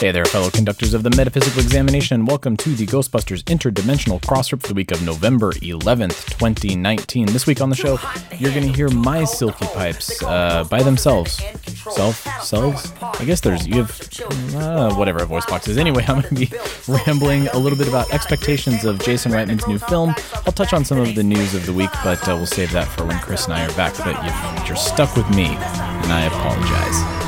[0.00, 4.62] Hey there, fellow conductors of the Metaphysical Examination, and welcome to the Ghostbusters Interdimensional Crossrip
[4.62, 7.26] for the week of November 11th, 2019.
[7.26, 7.98] This week on the show,
[8.38, 11.42] you're going to hear my silky pipes uh, by themselves.
[11.90, 12.24] Self?
[12.44, 12.92] Selves?
[13.02, 15.76] I guess there's, you have, uh, whatever voice box is.
[15.76, 16.52] Anyway, I'm going to be
[16.86, 20.14] rambling a little bit about expectations of Jason Reitman's new film.
[20.46, 22.86] I'll touch on some of the news of the week, but uh, we'll save that
[22.86, 23.98] for when Chris and I are back.
[23.98, 27.27] But you're stuck with me, and I apologize.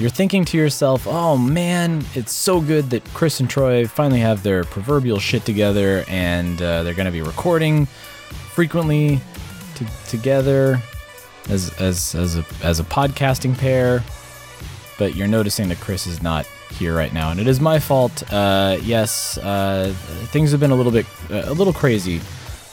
[0.00, 4.42] You're thinking to yourself, oh man, it's so good that Chris and Troy finally have
[4.42, 9.20] their proverbial shit together and uh, they're going to be recording frequently
[9.76, 10.80] t- together
[11.48, 14.02] as, as, as, a, as a podcasting pair.
[14.98, 18.22] But you're noticing that Chris is not here right now, and it is my fault.
[18.32, 19.92] Uh, yes, uh,
[20.26, 22.20] things have been a little bit, a little crazy.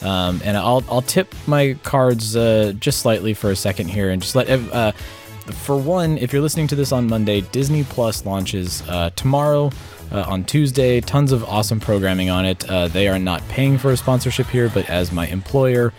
[0.02, 4.22] Um, and I'll, I'll tip my cards uh, just slightly for a second here and
[4.22, 4.92] just let ev- uh,
[5.42, 9.72] for one, if you're listening to this on Monday, Disney Plus launches uh, tomorrow.
[10.12, 12.70] Uh, on Tuesday, tons of awesome programming on it.
[12.70, 15.94] Uh, they are not paying for a sponsorship here, but as my employer,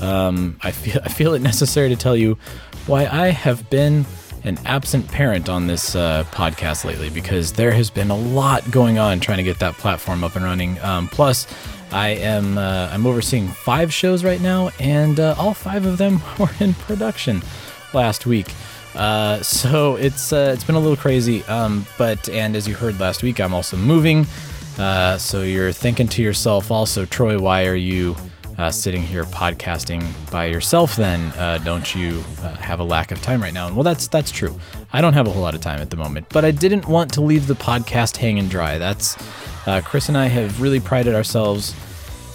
[0.00, 2.38] um, I feel I feel it necessary to tell you
[2.86, 4.06] why I have been
[4.44, 8.98] an absent parent on this uh, podcast lately because there has been a lot going
[8.98, 10.80] on trying to get that platform up and running.
[10.80, 11.46] Um, plus,
[11.90, 16.22] I am uh, I'm overseeing five shows right now, and uh, all five of them
[16.38, 17.42] were in production
[17.92, 18.48] last week.
[18.98, 21.44] Uh, so it's uh, it's been a little crazy.
[21.44, 24.26] Um, but and as you heard last week, I'm also moving.
[24.76, 28.16] Uh, so you're thinking to yourself, also, Troy, why are you
[28.58, 30.96] uh, sitting here podcasting by yourself?
[30.96, 33.68] Then uh, don't you uh, have a lack of time right now?
[33.68, 34.58] And well, that's that's true.
[34.92, 37.12] I don't have a whole lot of time at the moment, but I didn't want
[37.14, 38.78] to leave the podcast hanging dry.
[38.78, 39.16] That's
[39.84, 41.74] Chris and I have really prided ourselves.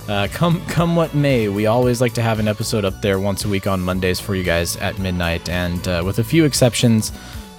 [0.08, 3.46] Uh, come come what may, we always like to have an episode up there once
[3.46, 7.14] a week on Mondays for you guys at midnight, and uh, with a few exceptions,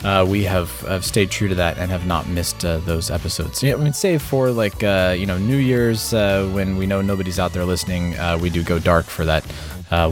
[0.04, 3.62] uh, we have, have stayed true to that and have not missed uh, those episodes.
[3.62, 7.00] Yeah, I mean, save for like uh, you know New Year's uh, when we know
[7.00, 9.42] nobody's out there listening, we do go dark for that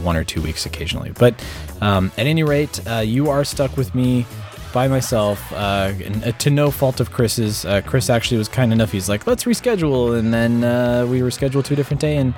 [0.03, 1.13] one or two weeks occasionally.
[1.13, 1.35] But
[1.83, 4.25] um, at any rate, you are stuck with me
[4.73, 5.93] by myself, uh,
[6.39, 7.65] to no fault of Chris's.
[7.65, 8.91] Uh, Chris actually was kind enough.
[8.91, 12.35] He's like, let's reschedule, and then uh, we rescheduled to a different day, and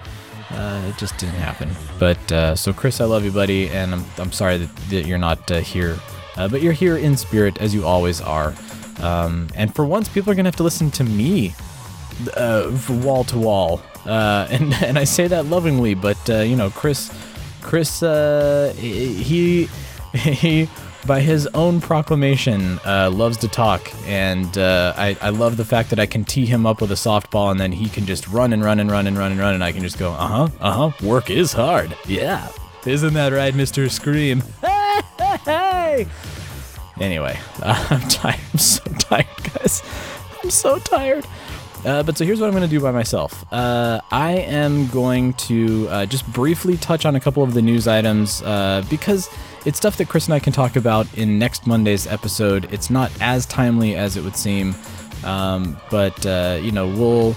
[0.50, 1.70] uh, it just didn't happen.
[1.98, 5.18] But uh, so, Chris, I love you, buddy, and I'm, I'm sorry that, that you're
[5.18, 5.98] not uh, here,
[6.36, 8.54] but you're here in spirit as you always are.
[9.00, 11.54] Um, and for once, people are gonna have to listen to me,
[12.88, 17.12] wall to wall, and and I say that lovingly, but you know, Chris,
[17.62, 19.68] Chris, he
[20.12, 20.68] he
[21.06, 25.90] by his own proclamation, uh, loves to talk, and uh, I, I love the fact
[25.90, 28.52] that I can tee him up with a softball, and then he can just run
[28.52, 30.48] and run and run and run and run, and I can just go, uh huh,
[30.60, 32.48] uh huh, work is hard, yeah,
[32.86, 34.42] isn't that right, Mister Scream?
[35.44, 36.06] Hey,
[37.00, 38.40] Anyway, uh, I'm tired.
[38.52, 39.82] I'm so tired, guys.
[40.42, 41.26] I'm so tired.
[41.84, 43.44] Uh, but so here's what I'm going to do by myself.
[43.52, 47.86] Uh, I am going to uh, just briefly touch on a couple of the news
[47.86, 49.28] items uh, because
[49.66, 52.72] it's stuff that Chris and I can talk about in next Monday's episode.
[52.72, 54.74] It's not as timely as it would seem,
[55.24, 57.36] um, but uh, you know we'll.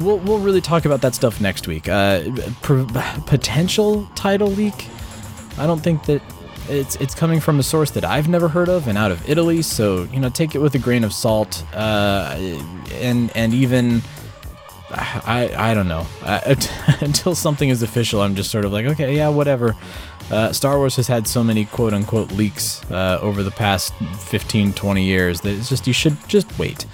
[0.00, 1.88] We'll, we'll really talk about that stuff next week.
[1.88, 2.24] Uh,
[2.62, 4.88] potential title leak.
[5.56, 6.20] I don't think that
[6.68, 9.62] it's it's coming from a source that I've never heard of and out of Italy.
[9.62, 11.64] So you know, take it with a grain of salt.
[11.74, 12.36] Uh,
[12.92, 14.02] and and even
[14.90, 16.54] I I don't know uh,
[17.00, 18.22] until something is official.
[18.22, 19.74] I'm just sort of like, okay, yeah, whatever.
[20.30, 24.72] Uh, Star Wars has had so many quote unquote leaks uh, over the past 15,
[24.72, 26.86] 20 years that it's just, you should just wait.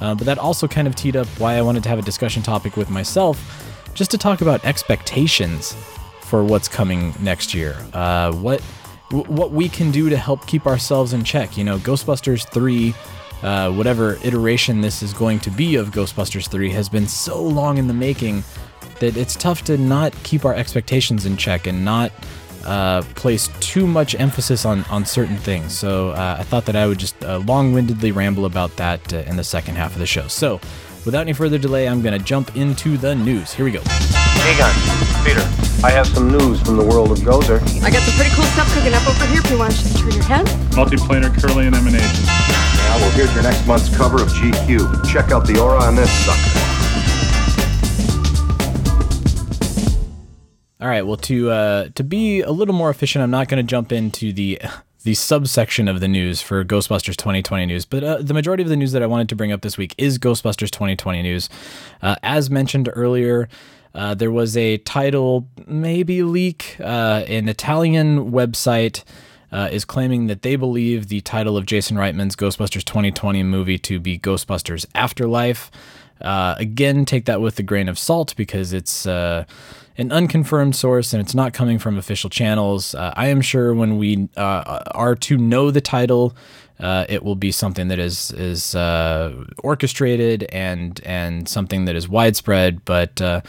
[0.00, 2.42] Uh, but that also kind of teed up why I wanted to have a discussion
[2.42, 5.74] topic with myself, just to talk about expectations
[6.22, 7.76] for what's coming next year.
[7.92, 8.62] Uh, what
[9.10, 11.56] what we can do to help keep ourselves in check.
[11.56, 12.94] You know, Ghostbusters 3
[13.42, 17.78] uh, whatever iteration this is going to be of Ghostbusters 3 has been so long
[17.78, 18.42] in the making
[18.98, 22.10] that it's tough to not keep our expectations in check and not
[22.64, 25.76] uh, place too much emphasis on, on certain things.
[25.76, 29.18] So uh, I thought that I would just uh, long windedly ramble about that uh,
[29.18, 30.26] in the second half of the show.
[30.26, 30.60] So
[31.04, 33.52] without any further delay, I'm going to jump into the news.
[33.52, 33.80] Here we go.
[33.80, 34.72] Egon,
[35.24, 35.44] Peter,
[35.84, 37.60] I have some news from the world of Gozer.
[37.82, 40.12] I got some pretty cool stuff cooking up over here if you want to turn
[40.12, 40.46] your head.
[40.72, 42.24] Multiplanar Kirlian emanation.
[42.24, 45.10] Yeah, well, here's your next month's cover of GQ.
[45.12, 46.64] Check out the aura on this sucker.
[50.80, 51.02] All right.
[51.04, 54.32] Well, to uh, to be a little more efficient, I'm not going to jump into
[54.32, 54.60] the
[55.04, 58.76] the subsection of the news for Ghostbusters 2020 news, but uh, the majority of the
[58.76, 61.48] news that I wanted to bring up this week is Ghostbusters 2020 news.
[62.02, 63.48] Uh, as mentioned earlier,
[63.94, 66.76] uh, there was a title maybe leak.
[66.80, 69.04] Uh, an Italian website
[69.52, 73.98] uh, is claiming that they believe the title of Jason Reitman's Ghostbusters 2020 movie to
[73.98, 75.70] be Ghostbusters Afterlife.
[76.20, 79.06] Uh, again, take that with a grain of salt because it's
[79.98, 82.94] an unconfirmed source and it's not coming from official channels.
[82.94, 86.36] Uh, I am sure when we uh, are to know the title,
[86.78, 92.08] uh, it will be something that is is uh, orchestrated and and something that is
[92.08, 92.84] widespread.
[92.84, 93.40] But uh,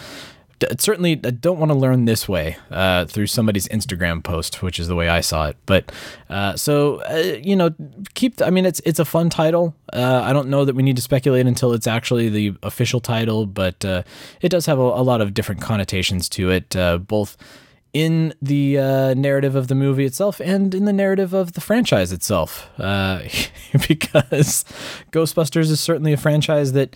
[0.59, 4.79] d- certainly, I don't want to learn this way uh, through somebody's Instagram post, which
[4.79, 5.57] is the way I saw it.
[5.65, 5.91] But
[6.29, 7.73] uh, so uh, you know,
[8.13, 8.41] keep.
[8.41, 9.75] I mean, it's it's a fun title.
[9.91, 13.45] Uh, I don't know that we need to speculate until it's actually the official title,
[13.45, 14.03] but uh,
[14.41, 17.37] it does have a, a lot of different connotations to it, uh, both
[17.93, 22.11] in the uh, narrative of the movie itself and in the narrative of the franchise
[22.11, 22.69] itself.
[22.77, 23.21] Uh,
[23.87, 24.63] because
[25.11, 26.95] Ghostbusters is certainly a franchise that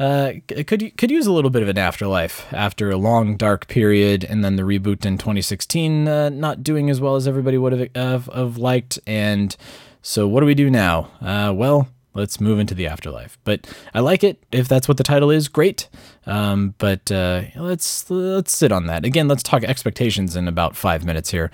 [0.00, 0.32] uh,
[0.66, 4.42] could could use a little bit of an afterlife after a long dark period, and
[4.42, 8.26] then the reboot in 2016 uh, not doing as well as everybody would have, have,
[8.34, 8.98] have liked.
[9.06, 9.54] And
[10.00, 11.10] so, what do we do now?
[11.20, 13.36] Uh, well, let's move into the afterlife.
[13.44, 14.42] But I like it.
[14.50, 15.90] If that's what the title is, great.
[16.24, 19.28] Um, but uh, let's let's sit on that again.
[19.28, 21.50] Let's talk expectations in about five minutes here.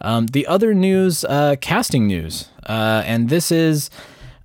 [0.00, 3.90] Um, the other news, uh, casting news, uh, and this is.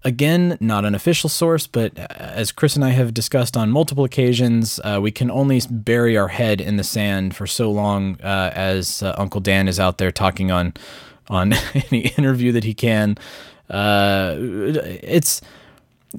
[0.06, 4.80] Again, not an official source, but as Chris and I have discussed on multiple occasions,
[4.84, 9.02] uh, we can only bury our head in the sand for so long uh, as
[9.02, 10.76] uh, Uncle Dan is out there talking on
[11.28, 13.18] on any interview that he can.
[13.68, 15.42] Uh, it's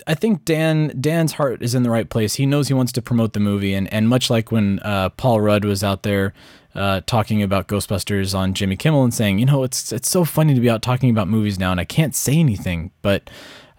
[0.07, 2.35] I think Dan Dan's heart is in the right place.
[2.35, 5.41] He knows he wants to promote the movie, and and much like when uh, Paul
[5.41, 6.35] Rudd was out there
[6.75, 10.55] uh, talking about Ghostbusters on Jimmy Kimmel and saying, you know, it's it's so funny
[10.55, 13.31] to be out talking about movies now, and I can't say anything, but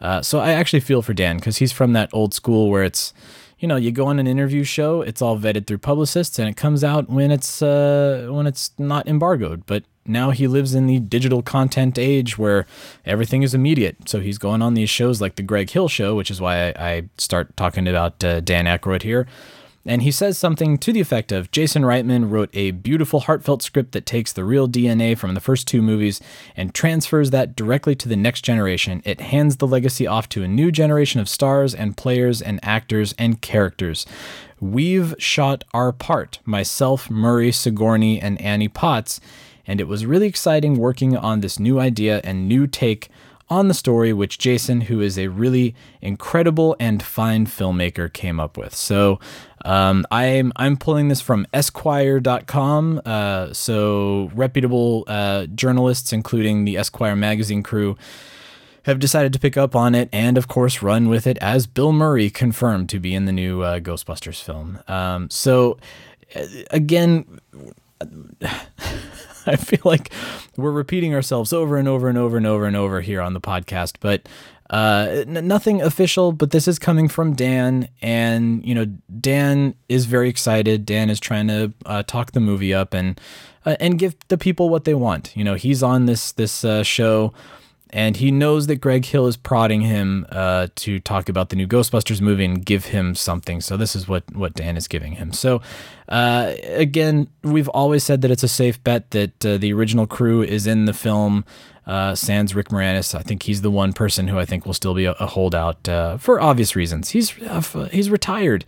[0.02, 3.14] uh, so I actually feel for Dan because he's from that old school where it's.
[3.60, 6.56] You know, you go on an interview show, it's all vetted through publicists, and it
[6.56, 9.66] comes out when it's uh, when it's not embargoed.
[9.66, 12.66] But now he lives in the digital content age where
[13.06, 14.08] everything is immediate.
[14.08, 16.74] So he's going on these shows like the Greg Hill Show, which is why I,
[16.78, 19.28] I start talking about uh, Dan Aykroyd here.
[19.88, 23.94] And he says something to the effect of Jason Reitman wrote a beautiful, heartfelt script
[23.94, 26.20] that takes the real DNA from the first two movies
[26.58, 29.02] and transfers that directly to the next generation.
[29.06, 33.16] It hands the legacy off to a new generation of stars and players and actors
[33.18, 34.06] and characters.
[34.60, 39.22] We've shot our part, myself, Murray Sigourney, and Annie Potts,
[39.66, 43.10] and it was really exciting working on this new idea and new take
[43.50, 48.58] on the story, which Jason, who is a really incredible and fine filmmaker, came up
[48.58, 48.76] with.
[48.76, 49.20] So
[49.68, 53.02] um, I'm I'm pulling this from Esquire.com.
[53.06, 57.98] Uh, so reputable uh, journalists, including the Esquire magazine crew,
[58.84, 61.92] have decided to pick up on it and, of course, run with it as Bill
[61.92, 64.80] Murray confirmed to be in the new uh, Ghostbusters film.
[64.88, 65.78] Um, so
[66.36, 67.40] uh, again.
[69.50, 70.12] I feel like
[70.58, 73.40] we're repeating ourselves over and over and over and over and over here on the
[73.40, 74.28] podcast, but
[74.70, 76.32] uh, n- nothing official.
[76.32, 78.86] But this is coming from Dan, and you know,
[79.20, 80.86] Dan is very excited.
[80.86, 83.20] Dan is trying to uh, talk the movie up and
[83.66, 85.36] uh, and give the people what they want.
[85.36, 87.34] You know, he's on this this uh, show.
[87.92, 91.66] And he knows that Greg Hill is prodding him uh, to talk about the new
[91.66, 93.62] Ghostbusters movie and give him something.
[93.62, 95.32] So this is what what Dan is giving him.
[95.32, 95.62] So
[96.10, 100.68] uh, again, we've always said that it's a safe bet that the original crew is
[100.68, 101.46] in the film.
[101.88, 104.94] Uh, sans Rick Moranis, I think he's the one person who I think will still
[104.94, 107.12] be a, a holdout uh, for obvious reasons.
[107.12, 108.66] He's uh, he's retired.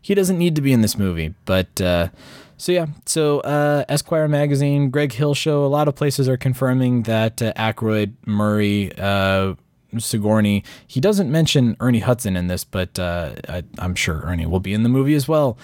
[0.00, 1.80] He doesn't need to be in this movie, but.
[1.80, 2.08] Uh,
[2.58, 7.02] so yeah, so uh, Esquire magazine, Greg Hill show, a lot of places are confirming
[7.02, 9.54] that uh, Murray, uh,
[9.98, 10.62] Sigourney.
[10.86, 14.74] He doesn't mention Ernie Hudson in this, but uh, I, I'm sure Ernie will be
[14.74, 15.58] in the movie as well.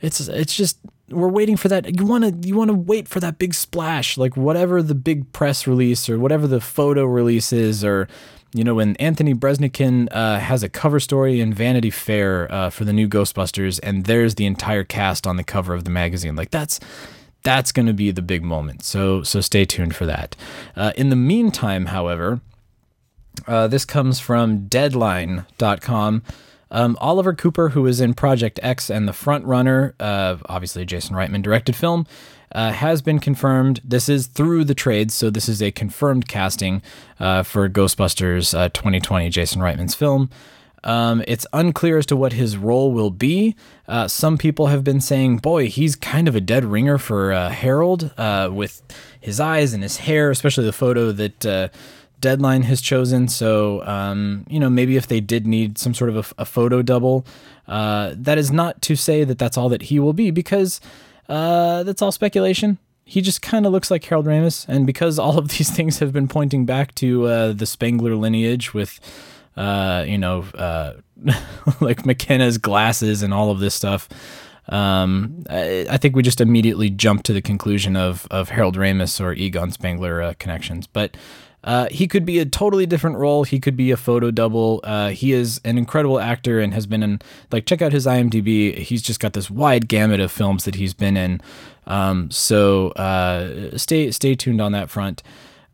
[0.00, 0.78] It's it's just
[1.12, 1.98] we're waiting for that.
[1.98, 5.32] You want to you want to wait for that big splash, like whatever the big
[5.32, 8.08] press release or whatever the photo release is, or
[8.54, 12.84] you know, when Anthony Breznican uh, has a cover story in Vanity Fair uh, for
[12.84, 16.36] the new Ghostbusters, and there's the entire cast on the cover of the magazine.
[16.36, 16.78] Like that's
[17.42, 18.82] that's going to be the big moment.
[18.82, 20.36] So so stay tuned for that.
[20.76, 22.40] Uh, in the meantime, however,
[23.46, 26.22] uh, this comes from Deadline.com.
[26.72, 31.14] Um, Oliver Cooper, who was in Project X and The Front Runner, uh, obviously Jason
[31.14, 32.06] Reitman directed film,
[32.50, 33.80] uh, has been confirmed.
[33.84, 36.82] This is through the trades, so this is a confirmed casting
[37.20, 40.30] uh, for Ghostbusters uh, 2020, Jason Reitman's film.
[40.84, 43.54] Um, it's unclear as to what his role will be.
[43.86, 47.50] Uh, some people have been saying, boy, he's kind of a dead ringer for uh,
[47.50, 48.82] Harold uh, with
[49.20, 51.68] his eyes and his hair, especially the photo that uh,
[52.22, 53.28] Deadline has chosen.
[53.28, 56.80] So, um, you know, maybe if they did need some sort of a, a photo
[56.80, 57.26] double,
[57.68, 60.80] uh, that is not to say that that's all that he will be, because
[61.28, 64.64] uh, that's all speculation he just kind of looks like Harold Ramis.
[64.68, 68.72] And because all of these things have been pointing back to uh, the Spangler lineage
[68.72, 69.00] with
[69.56, 70.94] uh, you know, uh,
[71.80, 74.08] like McKenna's glasses and all of this stuff.
[74.68, 79.20] Um, I, I, think we just immediately jumped to the conclusion of of Harold Ramis
[79.20, 81.16] or Egon Spangler uh, connections, but.
[81.64, 83.44] Uh, he could be a totally different role.
[83.44, 84.80] He could be a photo double.
[84.82, 88.76] Uh, he is an incredible actor and has been in, like, check out his IMDb.
[88.76, 91.40] He's just got this wide gamut of films that he's been in.
[91.86, 95.22] Um, so uh, stay stay tuned on that front.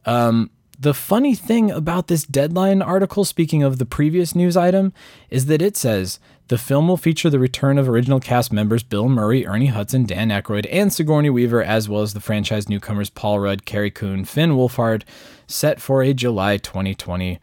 [0.07, 4.93] Um, the funny thing about this deadline article, speaking of the previous news item,
[5.29, 9.09] is that it says the film will feature the return of original cast members Bill
[9.09, 13.41] Murray, Ernie Hudson, Dan Aykroyd, and Sigourney Weaver, as well as the franchise newcomers Paul
[13.41, 15.03] Rudd, Carrie Coon, Finn Wolfhard,
[15.47, 17.39] set for a July 2020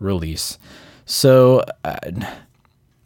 [0.00, 0.58] release.
[1.06, 1.98] So, uh,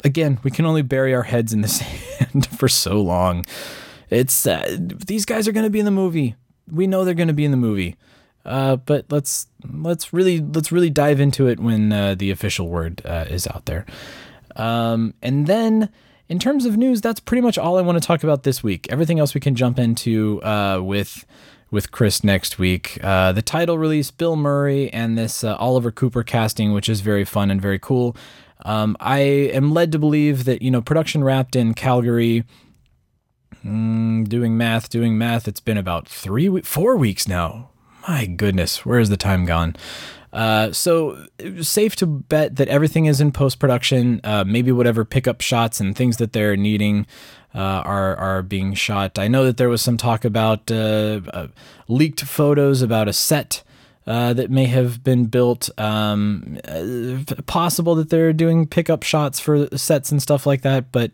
[0.03, 3.45] again, we can only bury our heads in the sand for so long.
[4.09, 6.35] It's uh, these guys are going to be in the movie.
[6.71, 7.97] We know they're going to be in the movie.
[8.45, 13.01] Uh, but let's let's really let's really dive into it when uh, the official word
[13.05, 13.87] uh, is out there.
[14.57, 15.89] Um, and then
[16.29, 18.87] in terms of news, that's pretty much all I want to talk about this week.
[18.91, 21.25] Everything else we can jump into uh, with
[21.71, 22.99] with Chris next week.
[23.03, 27.25] Uh, the title release, Bill Murray, and this uh, Oliver Cooper casting, which is very
[27.25, 28.15] fun and very cool.
[28.65, 32.45] Um, I am led to believe that you know production wrapped in Calgary.
[33.65, 35.47] Mm, doing math, doing math.
[35.47, 37.71] It's been about three, four weeks now
[38.09, 39.77] my goodness, where has the time gone?
[40.33, 41.27] Uh, so
[41.61, 44.21] safe to bet that everything is in post production.
[44.25, 47.07] Uh, maybe whatever pickup shots and things that they're needing
[47.55, 49.19] uh, are are being shot.
[49.19, 51.49] I know that there was some talk about uh, uh,
[51.89, 53.63] leaked photos about a set.
[54.05, 55.71] That may have been built.
[55.79, 56.59] Um,
[57.47, 61.13] possible that they're doing pickup shots for sets and stuff like that, but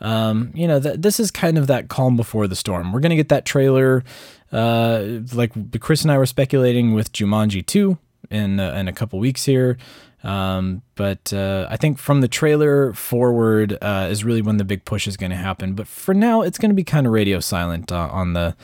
[0.00, 2.92] um, you know, th- this is kind of that calm before the storm.
[2.92, 4.04] We're gonna get that trailer
[4.52, 7.96] uh, like Chris and I were speculating with Jumanji 2
[8.30, 9.78] in uh, in a couple weeks here.
[10.24, 14.84] Um, but uh, I think from the trailer forward uh, is really when the big
[14.84, 15.74] push is going to happen.
[15.74, 18.56] But for now, it's going to be kind of radio silent uh, on the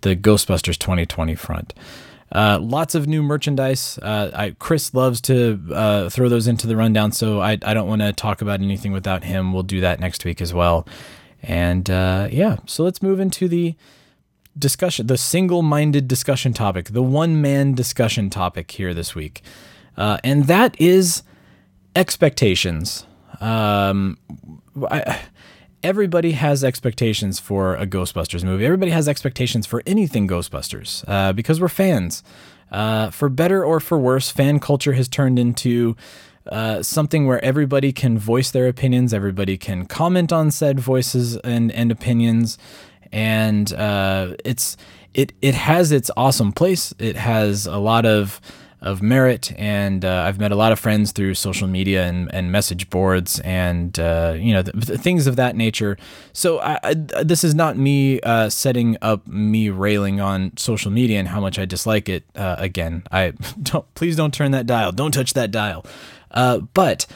[0.00, 1.74] the Ghostbusters 2020 front.
[2.32, 3.98] Uh, lots of new merchandise.
[4.00, 8.00] Uh, I, Chris loves to throw those into the rundown, so I, I don't want
[8.00, 9.52] to talk about anything without him.
[9.52, 10.86] We'll do that next week as well.
[11.42, 13.76] And yeah, so let's move into the
[14.58, 19.42] discussion, the single minded discussion topic, the one man discussion topic here this week.
[19.96, 21.22] Uh, and that is
[21.94, 23.06] expectations.
[23.40, 24.18] Um,
[24.90, 25.20] I,
[25.82, 28.64] everybody has expectations for a Ghostbusters movie.
[28.64, 32.22] Everybody has expectations for anything Ghostbusters uh, because we're fans.
[32.70, 35.94] Uh, for better or for worse, fan culture has turned into
[36.50, 41.70] uh, something where everybody can voice their opinions, everybody can comment on said voices and,
[41.72, 42.58] and opinions
[43.12, 44.76] and uh, it's
[45.14, 46.94] it it has its awesome place.
[46.98, 48.40] It has a lot of
[48.82, 52.50] of merit, and uh, I've met a lot of friends through social media and, and
[52.50, 55.96] message boards, and uh, you know th- things of that nature.
[56.32, 61.20] So I, I, this is not me uh, setting up me railing on social media
[61.20, 62.24] and how much I dislike it.
[62.34, 63.30] Uh, again, I
[63.62, 64.90] don't please don't turn that dial.
[64.90, 65.86] Don't touch that dial.
[66.32, 67.06] Uh, but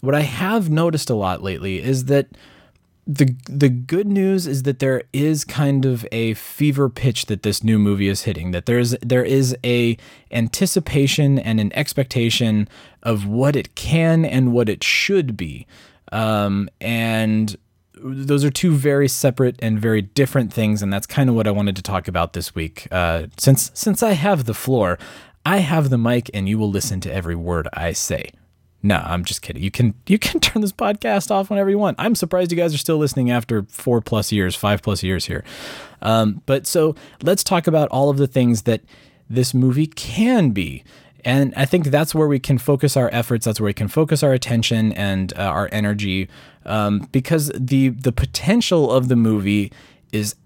[0.00, 2.28] what I have noticed a lot lately is that
[3.06, 7.62] the the good news is that there is kind of a fever pitch that this
[7.62, 9.96] new movie is hitting that there's there is a
[10.32, 12.68] anticipation and an expectation
[13.04, 15.66] of what it can and what it should be.
[16.10, 17.56] Um, and
[17.94, 21.52] those are two very separate and very different things and that's kind of what I
[21.52, 22.88] wanted to talk about this week.
[22.90, 24.98] Uh, since since I have the floor
[25.44, 28.32] I have the mic and you will listen to every word I say
[28.82, 29.62] no, I'm just kidding.
[29.62, 31.96] You can you can turn this podcast off whenever you want.
[31.98, 35.44] I'm surprised you guys are still listening after four plus years, five plus years here.
[36.02, 38.82] Um, but so let's talk about all of the things that
[39.28, 40.84] this movie can be.
[41.24, 43.46] And I think that's where we can focus our efforts.
[43.46, 46.28] That's where we can focus our attention and uh, our energy,
[46.64, 49.72] um, because the the potential of the movie
[50.12, 50.36] is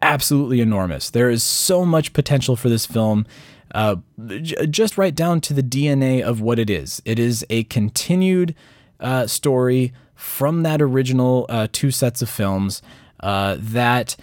[0.00, 1.10] absolutely enormous.
[1.10, 3.26] There is so much potential for this film.
[3.74, 3.96] Uh,
[4.42, 7.02] j- just right down to the DNA of what it is.
[7.04, 8.54] It is a continued
[9.00, 12.82] uh, story from that original uh, two sets of films
[13.20, 14.16] uh, that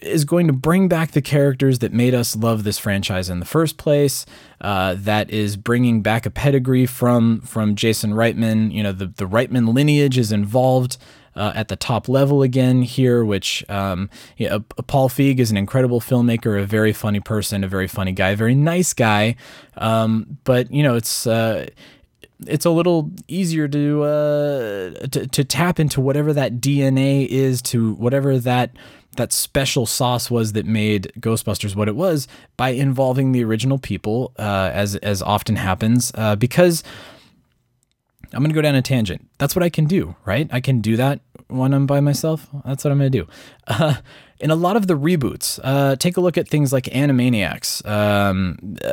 [0.00, 3.46] is going to bring back the characters that made us love this franchise in the
[3.46, 4.26] first place.
[4.60, 8.72] Uh, that is bringing back a pedigree from from Jason Reitman.
[8.72, 10.96] You know, the the Reitman lineage is involved.
[11.34, 15.98] Uh, at the top level again here, which um, know, Paul Feig is an incredible
[15.98, 19.36] filmmaker, a very funny person, a very funny guy, a very nice guy.
[19.78, 21.68] Um, but you know, it's uh,
[22.46, 27.94] it's a little easier to, uh, to to tap into whatever that DNA is, to
[27.94, 28.72] whatever that
[29.16, 34.32] that special sauce was that made Ghostbusters what it was by involving the original people,
[34.38, 36.82] uh, as as often happens, uh, because.
[38.32, 39.28] I'm going to go down a tangent.
[39.38, 40.48] That's what I can do, right?
[40.52, 42.48] I can do that when I'm by myself.
[42.64, 43.28] That's what I'm going to do.
[43.66, 43.96] Uh,
[44.40, 48.58] in a lot of the reboots, uh, take a look at things like Animaniacs, um,
[48.84, 48.88] uh,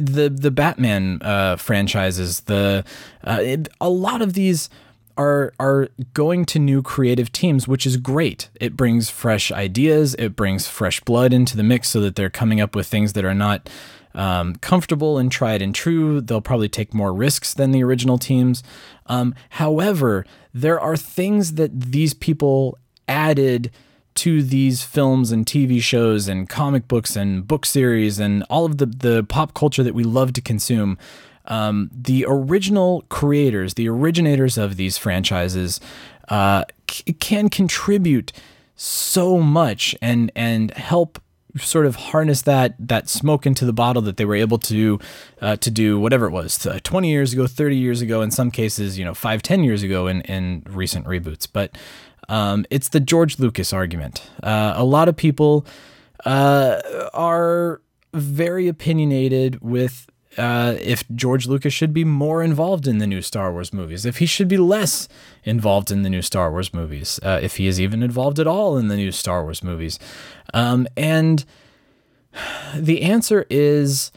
[0.00, 2.40] the the Batman uh, franchises.
[2.42, 2.84] The
[3.24, 4.70] uh, it, a lot of these
[5.16, 8.48] are are going to new creative teams, which is great.
[8.60, 12.60] It brings fresh ideas, it brings fresh blood into the mix, so that they're coming
[12.60, 13.68] up with things that are not
[14.20, 16.20] um, comfortable and tried and true.
[16.20, 18.62] They'll probably take more risks than the original teams.
[19.06, 22.76] Um, however, there are things that these people
[23.08, 23.70] added
[24.16, 28.76] to these films and TV shows and comic books and book series and all of
[28.76, 30.98] the the pop culture that we love to consume
[31.46, 35.80] um, the original creators, the originators of these franchises,
[36.28, 38.32] uh, c- can contribute
[38.76, 41.18] so much and and help
[41.58, 44.98] sort of harness that that smoke into the bottle that they were able to
[45.40, 48.98] uh, to do whatever it was 20 years ago 30 years ago in some cases
[48.98, 51.46] you know 5 10 years ago in in recent reboots.
[51.50, 51.76] But
[52.28, 54.28] um, it's the george lucas argument.
[54.42, 55.66] Uh, a lot of people
[56.24, 57.80] uh, are
[58.12, 60.06] very opinionated with
[60.38, 64.18] uh, if George Lucas should be more involved in the new Star Wars movies, if
[64.18, 65.08] he should be less
[65.44, 68.78] involved in the new Star Wars movies, uh, if he is even involved at all
[68.78, 69.98] in the new Star Wars movies.
[70.54, 71.44] Um, and
[72.74, 74.12] the answer is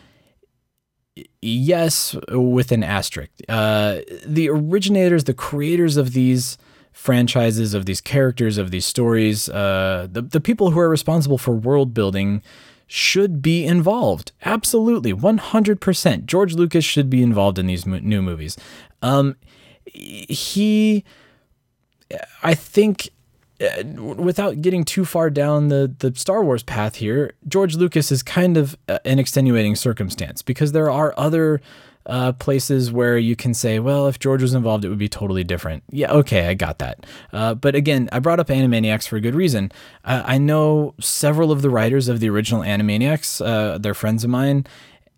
[1.42, 3.32] yes, with an asterisk.
[3.50, 6.58] Uh, the originators, the creators of these
[6.92, 11.54] franchises, of these characters, of these stories, uh, the, the people who are responsible for
[11.54, 12.42] world building
[12.88, 14.32] should be involved.
[14.44, 16.26] Absolutely, 100%.
[16.26, 18.58] George Lucas should be involved in these mo- new movies.
[19.02, 19.36] Um,
[19.86, 21.04] he,
[22.42, 23.10] I think,
[23.62, 28.24] uh, without getting too far down the, the Star Wars path here, George Lucas is
[28.24, 31.62] kind of uh, an extenuating circumstance because there are other
[32.06, 35.44] uh, places where you can say, well, if George was involved, it would be totally
[35.44, 35.84] different.
[35.90, 37.06] Yeah, okay, I got that.
[37.32, 39.72] Uh, but again, I brought up Animaniacs for a good reason.
[40.04, 44.30] Uh, I know several of the writers of the original Animaniacs, uh, they're friends of
[44.30, 44.66] mine,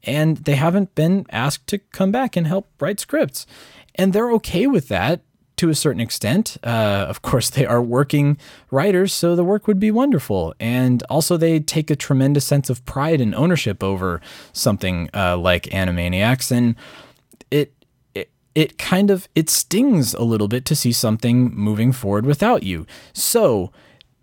[0.04, 3.48] and they haven't been asked to come back and help write scripts.
[3.96, 5.22] And they're okay with that
[5.58, 6.58] to a certain extent.
[6.64, 8.38] Uh, of course, they are working
[8.72, 10.54] writers, so the work would be wonderful.
[10.60, 14.22] And also, they take a tremendous sense of pride and ownership over
[14.54, 16.76] something uh, like Animaniacs, and
[17.52, 17.74] it,
[18.14, 22.64] it it kind of it stings a little bit to see something moving forward without
[22.64, 22.86] you.
[23.14, 23.72] So.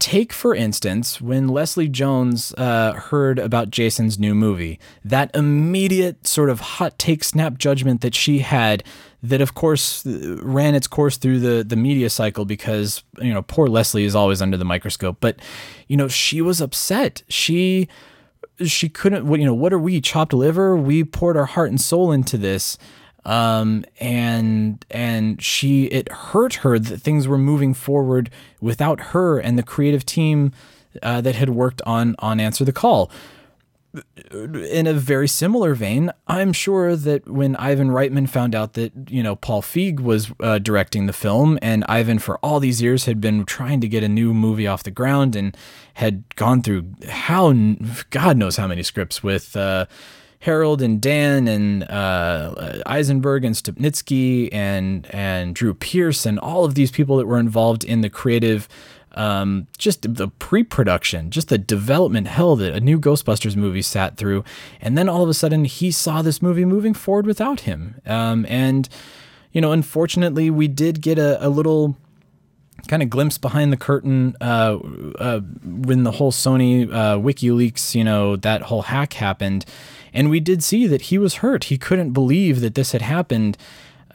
[0.03, 6.51] Take, for instance, when Leslie Jones uh, heard about Jason's new movie, that immediate sort
[6.51, 8.83] of hot take snap judgment that she had
[9.23, 13.69] that of course ran its course through the the media cycle because you know poor
[13.69, 15.19] Leslie is always under the microscope.
[15.21, 15.39] But
[15.87, 17.23] you know she was upset.
[17.29, 17.87] She
[18.67, 20.77] she couldn't you know what are we chopped liver?
[20.77, 22.77] We poured our heart and soul into this
[23.25, 28.31] um and and she it hurt her that things were moving forward
[28.61, 30.53] without her and the creative team
[31.03, 33.11] uh, that had worked on on answer the call.
[34.43, 39.23] In a very similar vein, I'm sure that when Ivan Reitman found out that, you
[39.23, 43.21] know, Paul Feig was uh, directing the film and Ivan for all these years had
[43.21, 45.55] been trying to get a new movie off the ground and
[45.95, 47.53] had gone through how,
[48.09, 49.85] God knows how many scripts with, uh,
[50.43, 56.75] Harold and Dan and uh, Eisenberg and Stupnitsky and and Drew Pearce and all of
[56.75, 58.69] these people that were involved in the creative
[59.13, 64.43] um, just the pre-production, just the development hell that a new Ghostbusters movie sat through,
[64.81, 68.01] and then all of a sudden he saw this movie moving forward without him.
[68.05, 68.89] Um, and
[69.53, 71.97] you know, unfortunately, we did get a, a little
[72.89, 74.79] kind of glimpse behind the curtain uh,
[75.21, 79.65] uh, when the whole Sony uh, WikiLeaks, you know, that whole hack happened.
[80.13, 81.65] And we did see that he was hurt.
[81.65, 83.57] He couldn't believe that this had happened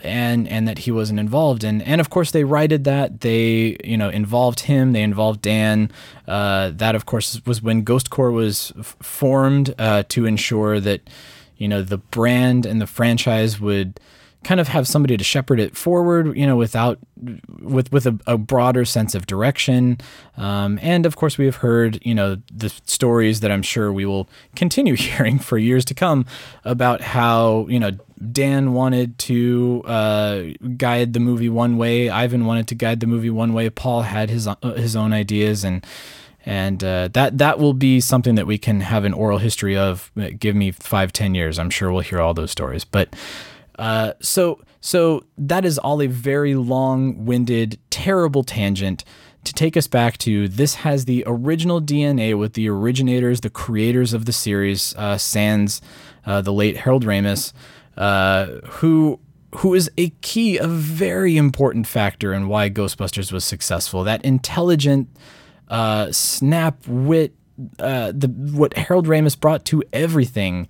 [0.04, 1.64] and and that he wasn't involved.
[1.64, 3.22] And and of course they righted that.
[3.22, 4.94] They you know involved him.
[4.94, 5.92] They involved Dan.
[6.28, 11.02] Uh, that of course was when Ghost Corps was f- formed uh, to ensure that
[11.58, 14.00] you know the brand and the franchise would
[14.44, 17.00] kind of have somebody to shepherd it forward, you know, without
[17.60, 19.98] with with a, a broader sense of direction.
[20.38, 24.06] Um, and of course, we have heard, you know, the stories that I'm sure we
[24.06, 26.26] will continue hearing for years to come
[26.64, 27.92] about how you know
[28.32, 30.44] Dan wanted to uh,
[30.78, 34.30] guide the movie one way, Ivan wanted to guide the movie one way, Paul had
[34.30, 35.86] his uh, his own ideas and.
[36.46, 40.10] And uh, that that will be something that we can have an oral history of.
[40.40, 41.60] Give me five, ten years.
[41.60, 42.86] I'm sure we'll hear all those stories.
[42.86, 43.14] But
[43.78, 49.04] uh, so so that is all a very long-winded, terrible tangent
[49.44, 54.14] to take us back to this has the original DNA with the originators, the creators
[54.14, 55.82] of the series, uh, Sans,
[56.26, 57.54] uh, the late Harold Ramis,
[57.98, 59.20] uh, who
[59.56, 64.04] who is a key, a very important factor in why Ghostbusters was successful.
[64.04, 65.08] That intelligent,
[65.70, 67.34] uh, snap wit,
[67.80, 70.68] uh, the what Harold Ramis brought to everything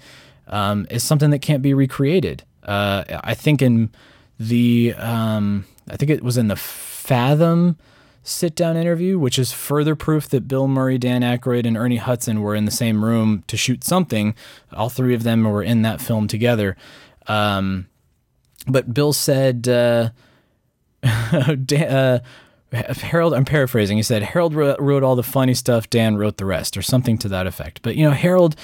[0.47, 2.43] um, is something that can't be recreated.
[2.67, 3.91] Uh, I think in
[4.39, 7.77] the um, I think it was in the Fathom
[8.27, 12.41] sit down interview, which is further proof that Bill Murray, Dan Aykroyd, and Ernie Hudson
[12.41, 14.35] were in the same room to shoot something.
[14.73, 16.75] All three of them were in that film together.
[17.27, 17.87] Um,
[18.67, 20.09] but Bill said, uh,
[21.03, 22.19] uh,
[22.73, 23.95] Harold, I'm paraphrasing.
[23.95, 27.29] He said Harold wrote all the funny stuff, Dan wrote the rest, or something to
[27.29, 27.81] that effect.
[27.81, 28.57] But you know, Harold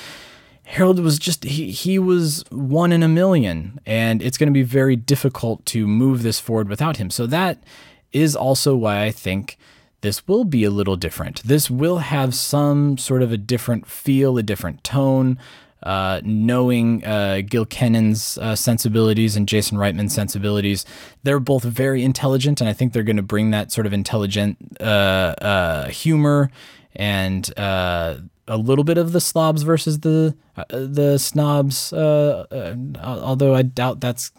[0.73, 4.63] Harold was just he he was one in a million, and it's going to be
[4.63, 7.11] very difficult to move this forward without him.
[7.11, 7.63] So that
[8.11, 9.59] is also why I think
[10.01, 11.43] this will be a little different.
[11.43, 15.37] This will have some sort of a different feel, a different tone.
[15.83, 20.85] Uh, knowing uh, Gil Kenan's uh, sensibilities and Jason Reitman's sensibilities,
[21.23, 24.57] they're both very intelligent, and I think they're going to bring that sort of intelligent
[24.79, 26.49] uh, uh, humor
[26.95, 28.15] and uh,
[28.47, 31.93] a little bit of the slobs versus the uh, the snobs.
[31.93, 34.31] Uh, uh, although I doubt that's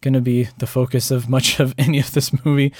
[0.00, 2.72] going to be the focus of much of any of this movie.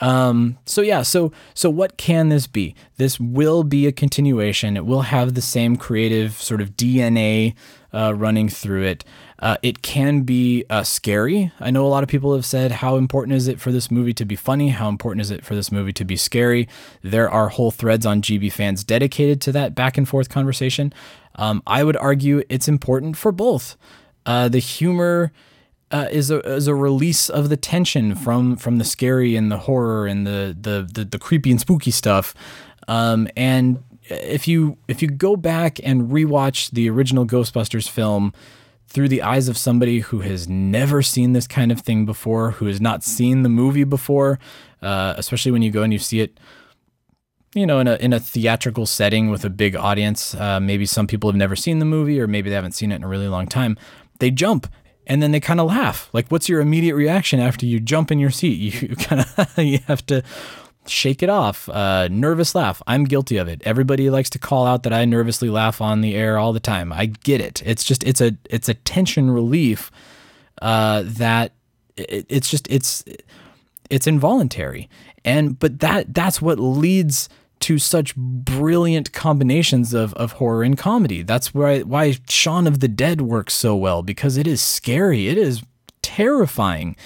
[0.00, 2.74] Um, so yeah, so so what can this be?
[2.96, 4.76] This will be a continuation.
[4.76, 7.54] It will have the same creative sort of DNA
[7.94, 9.04] uh, running through it.
[9.38, 11.52] Uh, it can be uh, scary.
[11.60, 14.14] I know a lot of people have said, how important is it for this movie
[14.14, 14.70] to be funny?
[14.70, 16.68] How important is it for this movie to be scary?
[17.02, 20.92] There are whole threads on GB fans dedicated to that back and forth conversation.
[21.34, 23.76] Um, I would argue it's important for both.
[24.24, 25.32] Uh, the humor
[25.90, 29.58] uh, is a is a release of the tension from from the scary and the
[29.58, 32.34] horror and the the the, the creepy and spooky stuff.
[32.88, 38.32] Um, and if you if you go back and rewatch the original Ghostbusters film
[38.88, 42.66] through the eyes of somebody who has never seen this kind of thing before, who
[42.66, 44.38] has not seen the movie before,
[44.82, 46.38] uh, especially when you go and you see it,
[47.54, 50.34] you know, in a in a theatrical setting with a big audience.
[50.34, 52.96] Uh, maybe some people have never seen the movie, or maybe they haven't seen it
[52.96, 53.76] in a really long time.
[54.18, 54.66] They jump
[55.06, 56.10] and then they kind of laugh.
[56.12, 58.56] Like, what's your immediate reaction after you jump in your seat?
[58.86, 60.22] You kind of you have to
[60.88, 61.68] shake it off.
[61.68, 62.82] Uh, nervous laugh.
[62.86, 63.62] I'm guilty of it.
[63.64, 66.92] Everybody likes to call out that I nervously laugh on the air all the time.
[66.92, 67.62] I get it.
[67.64, 69.90] It's just it's a it's a tension relief
[70.62, 71.52] uh, that
[71.96, 73.04] it, it's just it's
[73.90, 74.88] it's involuntary.
[75.24, 81.22] And but that that's what leads to such brilliant combinations of, of horror and comedy.
[81.22, 85.28] That's why why Shaun of the Dead works so well because it is scary.
[85.28, 85.62] It is
[86.02, 86.96] terrifying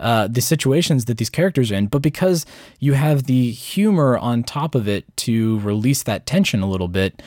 [0.00, 2.46] uh, the situations that these characters are in, but because
[2.78, 7.22] you have the humor on top of it to release that tension a little bit,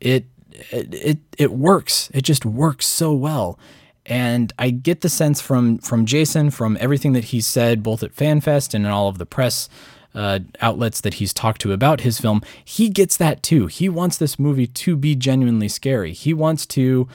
[0.00, 0.26] it
[0.70, 2.10] it it, it works.
[2.12, 3.58] It just works so well.
[4.04, 8.14] And I get the sense from from Jason, from everything that he said, both at
[8.14, 9.68] FanFest and in all of the press
[10.14, 13.66] uh, outlets that he's talked to about his film, he gets that too.
[13.66, 16.12] He wants this movie to be genuinely scary.
[16.12, 17.08] He wants to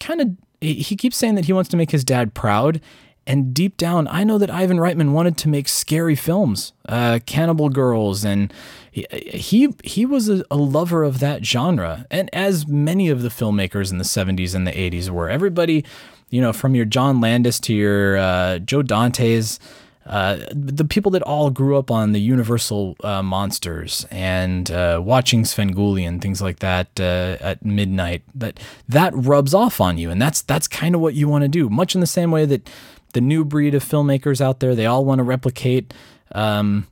[0.00, 0.30] kind of.
[0.60, 2.80] He keeps saying that he wants to make his dad proud,
[3.26, 7.68] and deep down, I know that Ivan Reitman wanted to make scary films, uh, Cannibal
[7.68, 8.52] Girls, and
[8.90, 13.28] he he, he was a, a, lover of that genre, and as many of the
[13.28, 15.28] filmmakers in the '70s and the '80s were.
[15.28, 15.84] Everybody,
[16.30, 19.60] you know, from your John Landis to your uh, Joe Dante's,
[20.04, 25.44] uh, the people that all grew up on the Universal uh, monsters and uh, watching
[25.44, 28.58] Svengoolie and things like that uh, at midnight, that
[28.88, 31.70] that rubs off on you, and that's that's kind of what you want to do.
[31.70, 32.68] Much in the same way that
[33.12, 34.74] the new breed of filmmakers out there.
[34.74, 35.92] They all want to replicate,
[36.32, 36.86] um,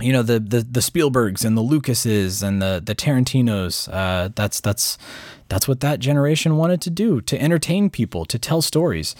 [0.00, 3.88] you know the the the Spielbergs and the Lucases and the the Tarantinos.
[3.92, 4.98] Uh, that's that's
[5.48, 9.14] that's what that generation wanted to do to entertain people, to tell stories.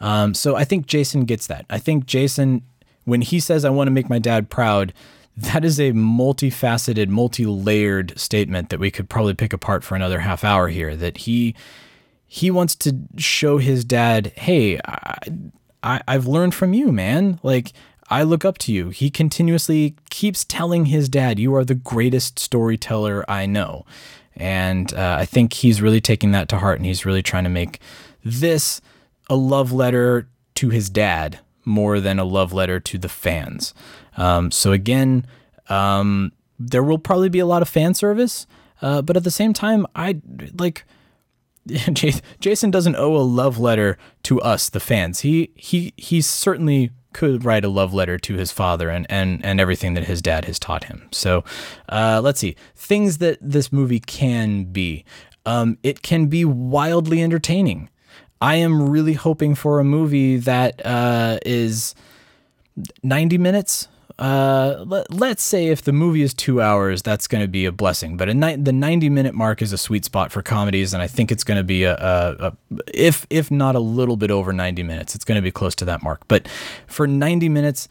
[0.00, 1.64] Um, so I think Jason gets that.
[1.70, 2.62] I think Jason,
[3.04, 4.92] when he says, "I want to make my dad proud,"
[5.36, 10.44] that is a multifaceted, multi-layered statement that we could probably pick apart for another half
[10.44, 10.94] hour here.
[10.94, 11.54] That he
[12.26, 15.16] he wants to show his dad, "Hey, I,
[15.82, 17.40] I I've learned from you, man.
[17.42, 17.72] Like."
[18.10, 18.88] I look up to you.
[18.88, 23.84] He continuously keeps telling his dad, You are the greatest storyteller I know.
[24.34, 27.50] And uh, I think he's really taking that to heart and he's really trying to
[27.50, 27.80] make
[28.24, 28.80] this
[29.28, 33.74] a love letter to his dad more than a love letter to the fans.
[34.16, 35.26] Um, so, again,
[35.68, 38.46] um, there will probably be a lot of fan service,
[38.80, 40.20] uh, but at the same time, I
[40.56, 40.84] like.
[42.40, 45.20] Jason doesn't owe a love letter to us, the fans.
[45.20, 49.60] He he he certainly could write a love letter to his father and, and, and
[49.60, 51.08] everything that his dad has taught him.
[51.10, 51.42] So
[51.88, 52.54] uh, let's see.
[52.76, 55.04] Things that this movie can be.
[55.46, 57.88] Um, it can be wildly entertaining.
[58.40, 61.94] I am really hoping for a movie that uh, is
[63.02, 67.48] 90 minutes, uh, let, us say if the movie is two hours, that's going to
[67.48, 68.16] be a blessing.
[68.16, 71.06] But a ni- the 90 minute mark is a sweet spot for comedies, and I
[71.06, 72.56] think it's going to be a, a, a,
[72.92, 75.84] if if not a little bit over 90 minutes, it's going to be close to
[75.84, 76.26] that mark.
[76.26, 76.48] But
[76.88, 77.88] for 90 minutes,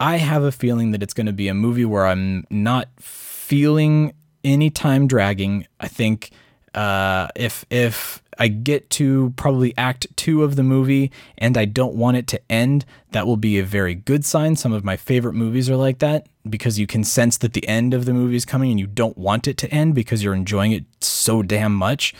[0.00, 4.14] I have a feeling that it's going to be a movie where I'm not feeling
[4.42, 5.66] any time dragging.
[5.78, 6.32] I think
[6.74, 11.94] uh, if if I get to probably act two of the movie and I don't
[11.94, 14.56] want it to end, that will be a very good sign.
[14.56, 17.94] Some of my favorite movies are like that because you can sense that the end
[17.94, 20.72] of the movie is coming and you don't want it to end because you're enjoying
[20.72, 22.14] it so damn much.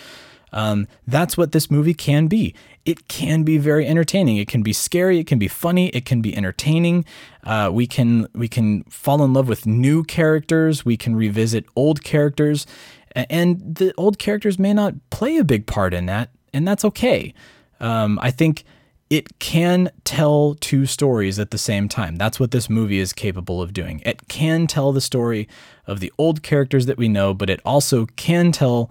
[0.52, 2.54] Um, that's what this movie can be.
[2.85, 4.38] It can be very entertaining.
[4.38, 5.18] It can be scary.
[5.18, 5.88] It can be funny.
[5.88, 7.04] It can be entertaining.
[7.44, 10.85] Uh, we can we can fall in love with new characters.
[10.85, 12.66] We can revisit old characters,
[13.14, 17.35] and the old characters may not play a big part in that, and that's okay.
[17.81, 18.64] Um, I think
[19.11, 22.16] it can tell two stories at the same time.
[22.16, 24.03] That's what this movie is capable of doing.
[24.05, 25.49] It can tell the story
[25.87, 28.90] of the old characters that we know, but it also can tell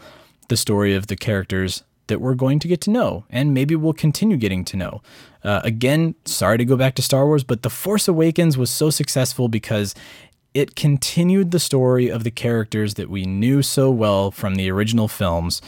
[0.50, 3.94] the story of the characters that we're going to get to know, and maybe we'll
[3.94, 5.02] continue getting to know.
[5.44, 8.90] Uh, again, sorry to go back to Star Wars, but The Force Awakens was so
[8.90, 9.94] successful because
[10.58, 15.08] it continued the story of the characters that we knew so well from the original
[15.08, 15.62] films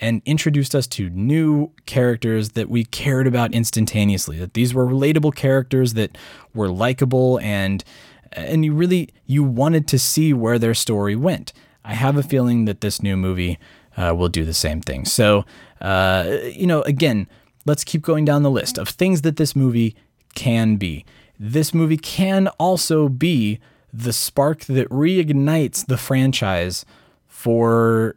[0.00, 5.34] and introduced us to new characters that we cared about instantaneously that these were relatable
[5.34, 6.16] characters that
[6.54, 7.84] were likable and
[8.32, 11.52] and you really you wanted to see where their story went.
[11.84, 13.58] I have a feeling that this new movie
[13.98, 15.04] uh, will do the same thing.
[15.04, 15.44] So
[15.82, 17.28] uh, you know again
[17.66, 19.94] let's keep going down the list of things that this movie
[20.34, 21.04] can be.
[21.38, 23.60] This movie can also be
[23.92, 26.84] the spark that reignites the franchise
[27.26, 28.16] for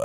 [0.00, 0.04] a,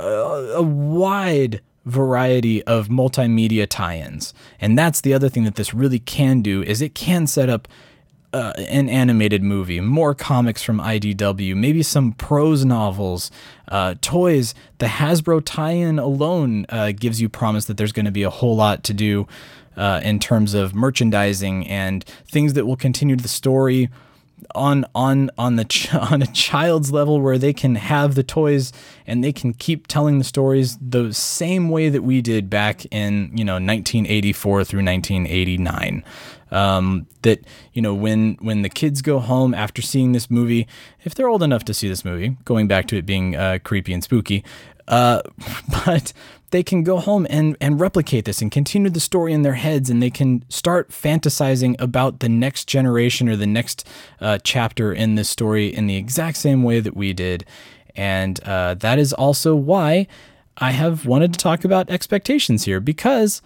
[0.56, 4.34] a wide variety of multimedia tie-ins.
[4.60, 7.66] And that's the other thing that this really can do is it can set up
[8.32, 13.30] uh, an animated movie, more comics from IDW, maybe some prose novels,
[13.68, 14.54] uh, toys.
[14.78, 18.54] The Hasbro tie-in alone uh, gives you promise that there's going to be a whole
[18.54, 19.26] lot to do
[19.78, 23.88] uh, in terms of merchandising and things that will continue the story
[24.54, 28.72] on on on the ch- on a child's level where they can have the toys
[29.06, 33.30] and they can keep telling the stories the same way that we did back in
[33.34, 36.04] you know 1984 through 1989
[36.50, 40.66] um, that you know when when the kids go home after seeing this movie
[41.04, 43.92] if they're old enough to see this movie going back to it being uh, creepy
[43.92, 44.44] and spooky
[44.88, 45.20] uh,
[45.84, 46.12] but
[46.50, 49.90] they can go home and, and replicate this and continue the story in their heads
[49.90, 53.86] and they can start fantasizing about the next generation or the next
[54.20, 57.44] uh, chapter in this story in the exact same way that we did.
[57.94, 60.06] And uh, that is also why
[60.56, 63.42] I have wanted to talk about expectations here because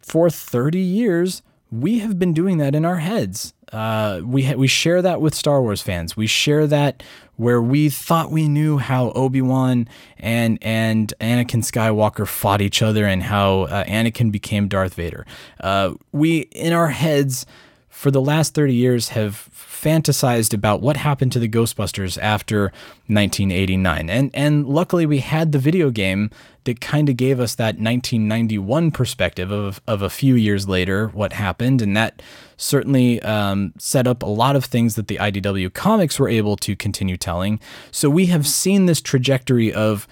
[0.00, 3.53] for 30 years, we have been doing that in our heads.
[3.72, 6.16] Uh, we ha- we share that with Star Wars fans.
[6.16, 7.02] We share that
[7.36, 13.06] where we thought we knew how Obi Wan and and Anakin Skywalker fought each other
[13.06, 15.26] and how uh, Anakin became Darth Vader.
[15.60, 17.46] Uh, we in our heads
[17.94, 19.48] for the last thirty years have
[19.84, 22.72] fantasized about what happened to the Ghostbusters after
[23.06, 24.08] 1989.
[24.08, 26.30] And and luckily we had the video game
[26.64, 31.34] that kind of gave us that 1991 perspective of of a few years later what
[31.34, 32.22] happened and that
[32.56, 36.74] certainly um, set up a lot of things that the IDW comics were able to
[36.74, 37.60] continue telling.
[37.90, 40.08] So we have seen this trajectory of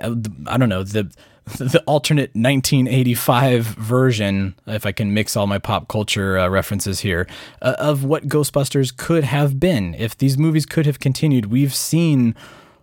[0.00, 1.12] I don't know the
[1.58, 7.28] the alternate 1985 version, if I can mix all my pop culture uh, references here,
[7.62, 9.94] uh, of what Ghostbusters could have been.
[9.94, 12.34] If these movies could have continued, we've seen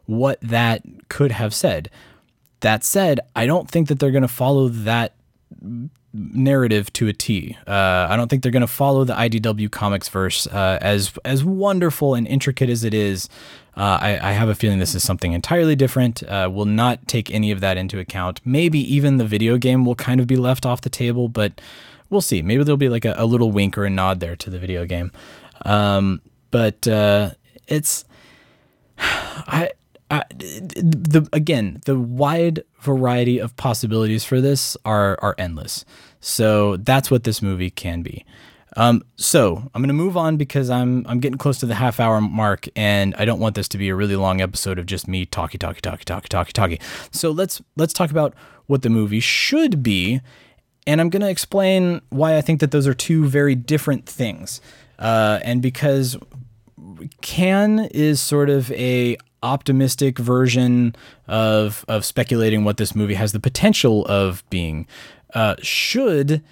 [0.05, 1.89] what that could have said.
[2.61, 5.15] That said, I don't think that they're going to follow that
[6.13, 7.57] narrative to a T.
[7.67, 11.43] Uh, I don't think they're going to follow the IDW comics verse uh, as as
[11.43, 13.27] wonderful and intricate as it is.
[13.75, 16.21] Uh, I, I, have a feeling this is something entirely different.
[16.21, 18.39] Uh, will not take any of that into account.
[18.45, 21.59] Maybe even the video game will kind of be left off the table, but
[22.11, 22.43] we'll see.
[22.43, 24.85] Maybe there'll be like a, a little wink or a nod there to the video
[24.85, 25.11] game.
[25.65, 27.31] Um, but uh,
[27.67, 28.05] it's
[28.97, 29.71] I
[30.09, 35.85] the again the wide variety of possibilities for this are are endless.
[36.19, 38.25] So that's what this movie can be.
[38.75, 42.19] Um, so I'm gonna move on because I'm I'm getting close to the half hour
[42.21, 45.25] mark, and I don't want this to be a really long episode of just me
[45.25, 46.79] talky talky talky talky talky talky.
[47.11, 48.33] So let's let's talk about
[48.67, 50.21] what the movie should be,
[50.87, 54.61] and I'm gonna explain why I think that those are two very different things.
[54.99, 56.17] Uh, and because
[57.21, 60.95] can is sort of a optimistic version
[61.27, 64.87] of of speculating what this movie has the potential of being.
[65.33, 66.43] Uh, should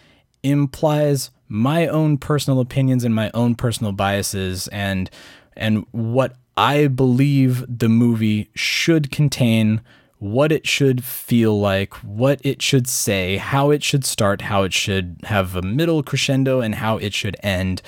[0.43, 5.09] implies my own personal opinions and my own personal biases and
[5.57, 9.81] and what I believe the movie should contain,
[10.17, 14.71] what it should feel like, what it should say, how it should start, how it
[14.71, 17.81] should have a middle crescendo, and how it should end.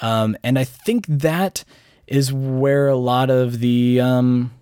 [0.00, 1.64] Um, and I think that
[2.08, 4.52] is where a lot of the um,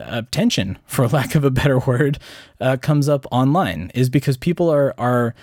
[0.00, 2.18] uh, tension, for lack of a better word,
[2.58, 5.34] uh, comes up online, is because people are are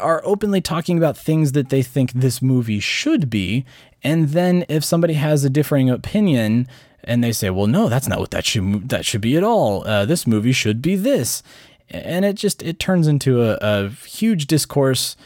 [0.00, 3.64] are openly talking about things that they think this movie should be,
[4.02, 6.68] and then if somebody has a differing opinion
[7.04, 9.86] and they say, "Well, no, that's not what that should that should be at all.
[9.86, 11.42] Uh, this movie should be this,"
[11.90, 15.16] and it just it turns into a, a huge discourse,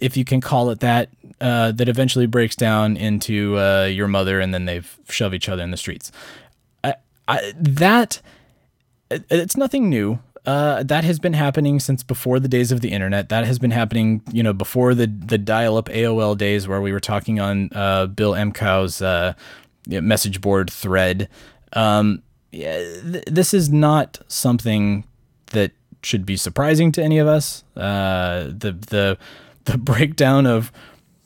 [0.00, 1.08] if you can call it that,
[1.40, 5.62] uh, that eventually breaks down into uh, your mother, and then they shove each other
[5.62, 6.10] in the streets.
[6.82, 6.94] I,
[7.28, 8.20] I, that
[9.10, 10.18] it's nothing new.
[10.46, 13.30] Uh, that has been happening since before the days of the internet.
[13.30, 17.00] That has been happening, you know, before the the dial-up AOL days, where we were
[17.00, 19.32] talking on uh, Bill Emcow's uh,
[19.86, 21.28] message board thread.
[21.72, 25.04] Um, yeah, th- this is not something
[25.52, 27.64] that should be surprising to any of us.
[27.76, 29.18] Uh, the the
[29.64, 30.70] the breakdown of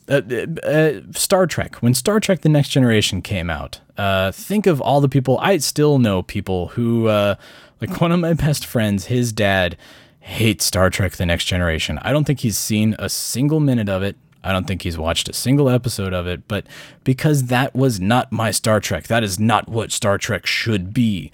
[0.07, 0.21] uh,
[0.63, 1.75] uh, Star Trek.
[1.77, 5.37] When Star Trek: The Next Generation came out, uh, think of all the people.
[5.39, 7.35] I still know people who, uh,
[7.81, 9.77] like one of my best friends, his dad
[10.19, 11.99] hates Star Trek: The Next Generation.
[12.01, 14.15] I don't think he's seen a single minute of it.
[14.43, 16.47] I don't think he's watched a single episode of it.
[16.47, 16.65] But
[17.03, 21.31] because that was not my Star Trek, that is not what Star Trek should be.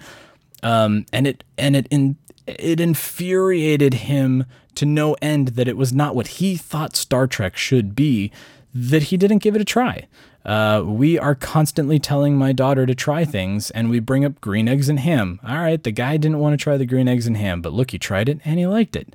[0.63, 5.93] Um, and it and it in, it infuriated him to no end that it was
[5.93, 8.31] not what he thought Star Trek should be
[8.73, 10.07] that he didn't give it a try.
[10.45, 14.67] Uh, we are constantly telling my daughter to try things, and we bring up green
[14.67, 15.39] eggs and ham.
[15.47, 17.91] All right, the guy didn't want to try the green eggs and ham, but look,
[17.91, 19.13] he tried it and he liked it.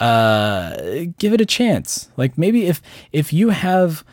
[0.00, 2.08] Uh, give it a chance.
[2.16, 2.80] Like maybe if
[3.12, 4.04] if you have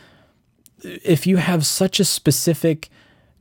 [0.83, 2.89] if you have such a specific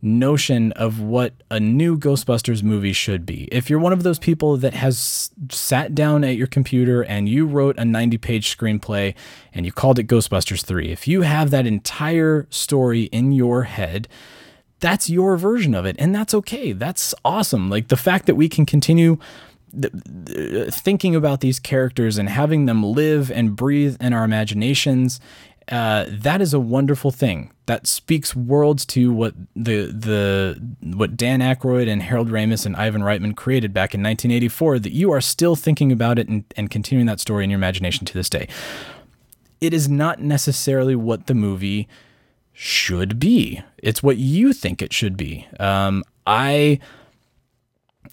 [0.03, 3.49] notion of what a new Ghostbusters movie should be.
[3.53, 7.47] If you're one of those people that has sat down at your computer and you
[7.47, 9.15] wrote a 90 page screenplay
[9.53, 14.09] and you called it Ghostbusters 3, if you have that entire story in your head,
[14.81, 15.97] that's your version of it.
[15.99, 16.73] And that's okay.
[16.73, 17.69] That's awesome.
[17.69, 19.19] Like the fact that we can continue
[20.71, 25.21] thinking about these characters and having them live and breathe in our imaginations
[25.71, 27.53] uh, that is a wonderful thing.
[27.67, 33.03] That speaks worlds to what the the what Dan Aykroyd and Harold Ramis and Ivan
[33.03, 34.81] Reitman created back in 1984.
[34.81, 38.05] That you are still thinking about it and, and continuing that story in your imagination
[38.07, 38.49] to this day.
[39.61, 41.87] It is not necessarily what the movie
[42.53, 43.63] should be.
[43.79, 45.47] It's what you think it should be.
[45.61, 46.81] Um, I,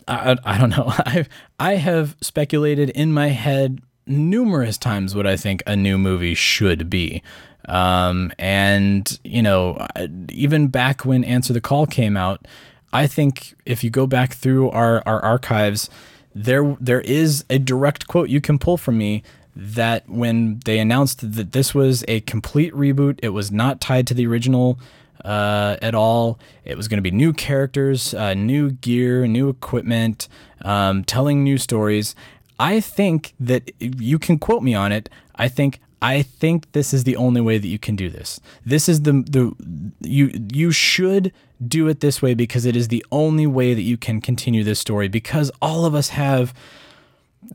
[0.07, 0.85] I, I don't know.
[0.89, 1.25] I
[1.59, 6.89] I have speculated in my head numerous times what I think a new movie should
[6.89, 7.21] be.
[7.67, 9.85] Um, and, you know,
[10.29, 12.47] even back when Answer the Call came out,
[12.93, 15.89] I think if you go back through our, our archives,
[16.33, 19.23] there there is a direct quote you can pull from me
[19.55, 24.13] that when they announced that this was a complete reboot, it was not tied to
[24.13, 24.79] the original
[25.25, 26.39] uh, at all.
[26.63, 30.27] It was going to be new characters, uh, new gear, new equipment,
[30.61, 32.15] um, telling new stories.
[32.59, 35.09] I think that you can quote me on it.
[35.35, 38.39] I think I think this is the only way that you can do this.
[38.65, 39.53] This is the the
[40.01, 41.33] you you should
[41.65, 44.79] do it this way because it is the only way that you can continue this
[44.79, 46.53] story because all of us have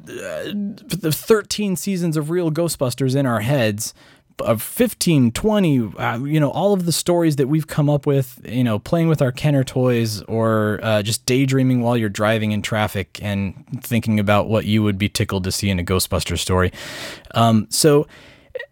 [0.08, 3.94] uh, the 13 seasons of real Ghostbusters in our heads
[4.40, 8.40] of 15 20 uh, you know all of the stories that we've come up with
[8.44, 12.62] you know playing with our kenner toys or uh, just daydreaming while you're driving in
[12.62, 16.72] traffic and thinking about what you would be tickled to see in a ghostbuster story
[17.34, 18.06] um, so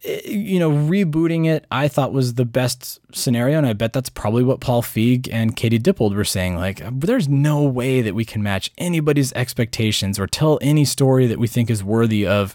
[0.02, 4.42] you know, rebooting it, I thought was the best scenario, and I bet that's probably
[4.42, 6.56] what Paul Feig and Katie Dippold were saying.
[6.56, 11.38] Like, there's no way that we can match anybody's expectations or tell any story that
[11.38, 12.54] we think is worthy of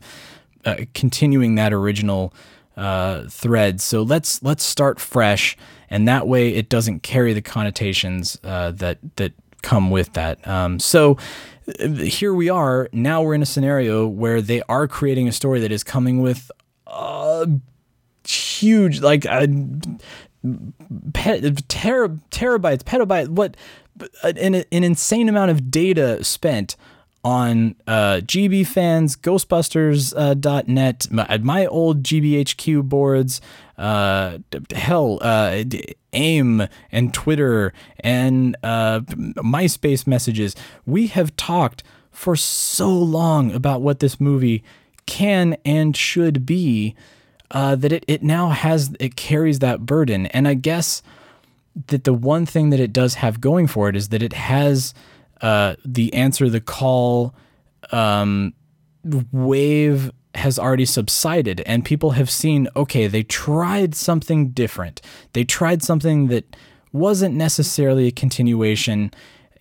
[0.65, 2.33] uh, continuing that original
[2.77, 3.81] uh, thread.
[3.81, 5.57] So let's let's start fresh,
[5.89, 10.45] and that way it doesn't carry the connotations uh, that that come with that.
[10.47, 11.17] Um, so
[11.79, 12.89] uh, here we are.
[12.93, 16.51] Now we're in a scenario where they are creating a story that is coming with
[16.87, 17.47] uh,
[18.27, 19.47] huge, like uh,
[21.13, 23.57] pet, ter- terabytes, petabytes, what
[24.23, 26.75] an, an insane amount of data spent
[27.25, 33.41] on uh, GB fans, Ghostbusters.net, uh, my, my, old GBHQ boards,
[33.79, 34.37] uh,
[34.71, 35.63] hell, uh,
[36.13, 40.55] AIM and Twitter and uh, MySpace messages.
[40.85, 44.63] We have talked for so long about what this movie
[45.07, 46.93] can and should be,
[47.49, 50.27] uh, that it, it now has, it carries that burden.
[50.27, 51.01] And I guess
[51.87, 54.93] that the one thing that it does have going for it is that it has
[55.41, 57.33] uh, the answer the call
[57.91, 58.53] um,
[59.31, 65.01] wave has already subsided and people have seen okay they tried something different
[65.33, 66.55] they tried something that
[66.91, 69.11] wasn't necessarily a continuation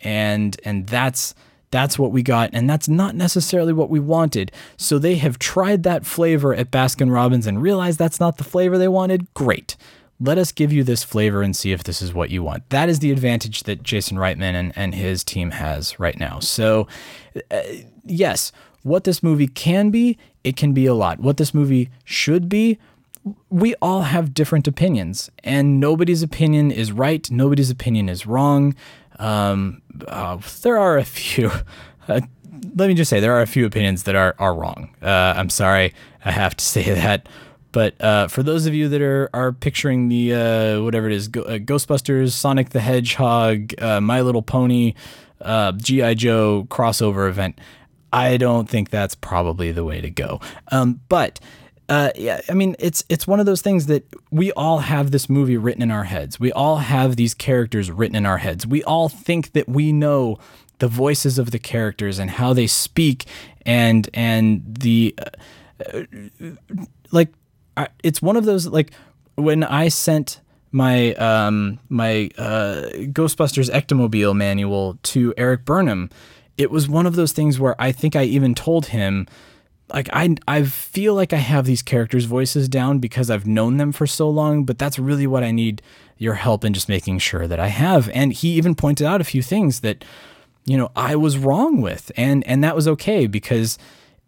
[0.00, 1.34] and and that's
[1.74, 4.52] that's what we got, and that's not necessarily what we wanted.
[4.76, 8.78] So they have tried that flavor at Baskin Robbins and realized that's not the flavor
[8.78, 9.26] they wanted.
[9.34, 9.76] Great.
[10.20, 12.68] Let us give you this flavor and see if this is what you want.
[12.70, 16.38] That is the advantage that Jason Reitman and, and his team has right now.
[16.38, 16.86] So,
[17.50, 17.60] uh,
[18.04, 18.52] yes,
[18.82, 21.18] what this movie can be, it can be a lot.
[21.20, 22.78] What this movie should be,
[23.48, 28.74] we all have different opinions, and nobody's opinion is right, nobody's opinion is wrong.
[29.18, 31.50] Um, uh, there are a few.
[32.06, 32.20] Uh,
[32.76, 34.94] let me just say there are a few opinions that are are wrong.
[35.00, 37.26] Uh, I'm sorry, I have to say that.
[37.74, 41.28] But uh, for those of you that are are picturing the uh, whatever it is,
[41.28, 44.94] Go- uh, Ghostbusters, Sonic the Hedgehog, My Little Pony,
[45.42, 47.58] GI Joe crossover event,
[48.14, 50.40] I don't think that's probably the way to go.
[50.70, 51.40] Um, but
[51.88, 55.28] uh, yeah, I mean, it's it's one of those things that we all have this
[55.28, 56.38] movie written in our heads.
[56.38, 58.66] We all have these characters written in our heads.
[58.66, 60.38] We all think that we know
[60.78, 63.26] the voices of the characters and how they speak,
[63.66, 65.18] and and the
[65.92, 66.02] uh,
[67.10, 67.30] like.
[68.02, 68.92] It's one of those like
[69.36, 70.40] when I sent
[70.72, 76.10] my um my uh, Ghostbusters Ectomobile manual to Erik Burnham.
[76.56, 79.26] It was one of those things where I think I even told him
[79.92, 83.92] like I I feel like I have these characters' voices down because I've known them
[83.92, 85.80] for so long, but that's really what I need
[86.18, 88.08] your help in just making sure that I have.
[88.10, 90.04] And he even pointed out a few things that
[90.64, 93.78] you know I was wrong with, and and that was okay because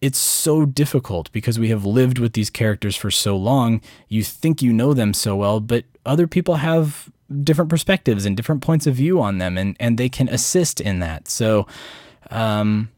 [0.07, 3.80] it's so difficult because we have lived with these characters for so long.
[4.09, 7.11] You think you know them so well, but other people have
[7.42, 11.00] different perspectives and different points of view on them, and and they can assist in
[11.00, 11.28] that.
[11.28, 11.66] So.
[12.30, 12.90] Um,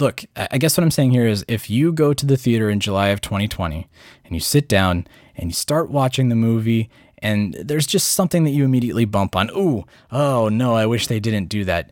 [0.00, 2.78] look, I guess what I'm saying here is if you go to the theater in
[2.78, 3.88] July of 2020
[4.24, 6.88] and you sit down and you start watching the movie
[7.20, 11.18] and there's just something that you immediately bump on, ooh, oh no, I wish they
[11.18, 11.90] didn't do that.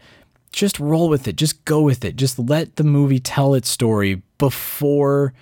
[0.56, 1.36] Just roll with it.
[1.36, 2.16] Just go with it.
[2.16, 5.34] Just let the movie tell its story before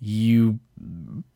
[0.00, 0.58] you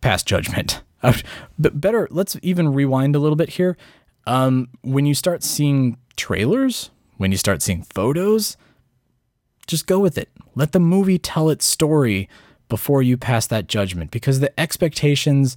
[0.01, 0.83] pass judgment.
[1.59, 3.77] But better, let's even rewind a little bit here.
[4.25, 8.57] Um, when you start seeing trailers, when you start seeing photos,
[9.67, 10.29] just go with it.
[10.55, 12.29] Let the movie tell its story
[12.69, 15.57] before you pass that judgment because the expectations,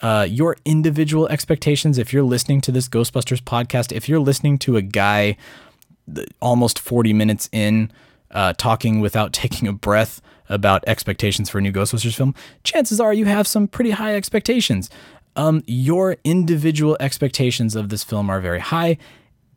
[0.00, 4.76] uh, your individual expectations, if you're listening to this Ghostbusters podcast, if you're listening to
[4.76, 5.36] a guy
[6.40, 7.90] almost 40 minutes in
[8.30, 12.34] uh, talking without taking a breath about expectations for a new Ghostbusters film,
[12.64, 14.90] chances are you have some pretty high expectations.
[15.36, 18.98] Um, your individual expectations of this film are very high.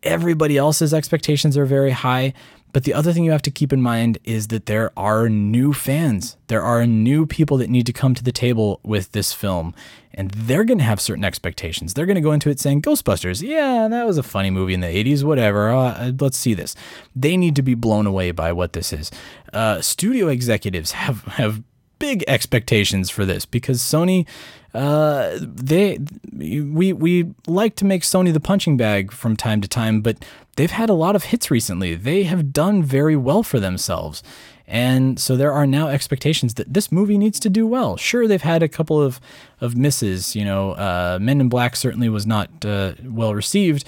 [0.03, 2.33] Everybody else's expectations are very high.
[2.73, 5.73] But the other thing you have to keep in mind is that there are new
[5.73, 6.37] fans.
[6.47, 9.73] There are new people that need to come to the table with this film,
[10.13, 11.93] and they're going to have certain expectations.
[11.93, 14.81] They're going to go into it saying, Ghostbusters, yeah, that was a funny movie in
[14.81, 15.71] the 80s, whatever.
[15.71, 16.75] Uh, let's see this.
[17.15, 19.11] They need to be blown away by what this is.
[19.53, 21.63] Uh, studio executives have, have
[21.99, 24.27] big expectations for this because Sony
[24.73, 25.97] uh, they
[26.31, 30.23] we we like to make Sony the punching bag from time to time, but
[30.57, 31.95] they've had a lot of hits recently.
[31.95, 34.21] They have done very well for themselves.
[34.67, 37.95] And so there are now expectations that this movie needs to do well.
[37.95, 39.21] Sure, they've had a couple of,
[39.61, 40.35] of misses.
[40.35, 43.85] You know, uh, Men in Black certainly was not uh, well received,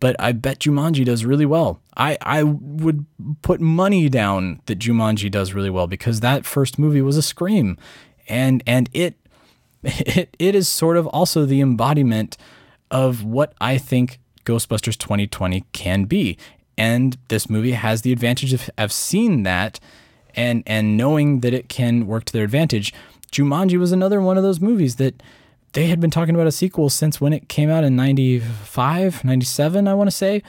[0.00, 1.80] but I bet Jumanji does really well.
[1.98, 3.04] I, I would
[3.42, 7.76] put money down that Jumanji does really well because that first movie was a scream.
[8.26, 9.16] And and it
[9.82, 12.38] it, it is sort of also the embodiment
[12.90, 16.36] of what I think Ghostbusters 2020 can be.
[16.76, 19.78] And this movie has the advantage of, of seeing that
[20.34, 22.92] and and knowing that it can work to their advantage.
[23.30, 25.22] Jumanji was another one of those movies that
[25.72, 29.88] they had been talking about a sequel since when it came out in 95, 97,
[29.88, 30.42] I want to say.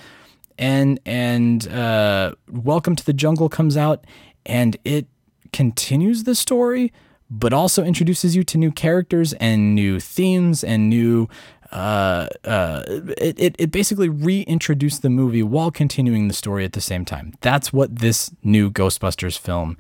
[0.58, 4.06] And and uh, Welcome to the Jungle comes out
[4.46, 5.08] and it
[5.52, 6.92] continues the story,
[7.30, 11.30] but also introduces you to new characters and new themes and new
[11.74, 12.84] uh, uh,
[13.18, 17.34] it, it, it basically reintroduced the movie while continuing the story at the same time.
[17.42, 19.76] That's what this new Ghostbusters film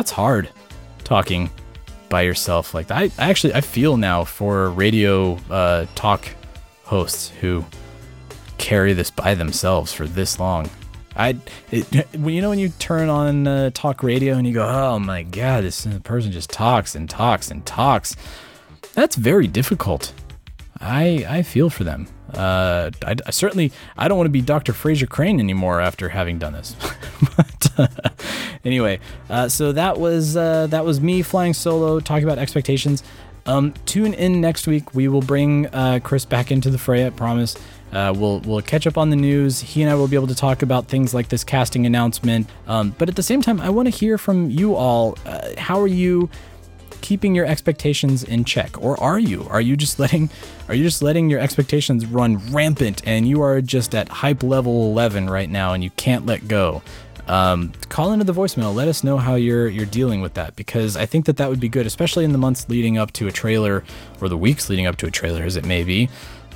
[0.00, 0.48] That's hard
[1.04, 1.50] talking
[2.08, 2.90] by yourself like.
[2.90, 6.26] I, I actually I feel now for radio uh, talk
[6.84, 7.66] hosts who
[8.56, 10.70] carry this by themselves for this long.
[11.16, 11.36] I
[11.70, 11.84] it,
[12.16, 15.22] when you know when you turn on uh, talk radio and you go, oh my
[15.22, 18.16] god, this person just talks and talks and talks.
[18.94, 20.14] That's very difficult.
[20.80, 22.06] I I feel for them.
[22.34, 24.72] Uh, I, I certainly I don't want to be Dr.
[24.72, 26.76] Frasier Crane anymore after having done this.
[27.36, 27.88] but uh,
[28.64, 33.02] anyway, uh, so that was uh, that was me flying solo talking about expectations.
[33.46, 34.94] Um, tune in next week.
[34.94, 37.06] We will bring uh, Chris back into the fray.
[37.06, 37.56] I promise.
[37.92, 39.60] Uh, we'll we'll catch up on the news.
[39.60, 42.48] He and I will be able to talk about things like this casting announcement.
[42.66, 45.18] Um, but at the same time, I want to hear from you all.
[45.26, 46.30] Uh, how are you?
[47.00, 49.46] Keeping your expectations in check or are you?
[49.48, 50.30] Are you just letting
[50.68, 54.90] are you just letting your expectations run rampant and you are just at hype level
[54.90, 56.82] 11 right now and you can't let go?
[57.26, 58.74] Um, call into the voicemail.
[58.74, 61.60] Let us know how you're you're dealing with that because i think that that would
[61.60, 63.84] be good especially in the months leading up to a trailer
[64.20, 66.08] or the weeks leading up to a trailer as it may be.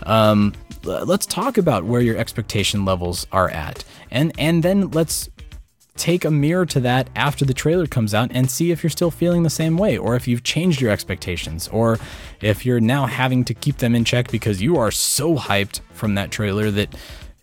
[0.02, 5.30] Um, let's talk about where your expectation levels are at and and then let's
[5.96, 9.10] take a mirror to that after the trailer comes out and see if you're still
[9.10, 11.98] feeling the same way or if you've changed your expectations or
[12.40, 16.16] if you're now having to keep them in check because you are so hyped from
[16.16, 16.94] that trailer that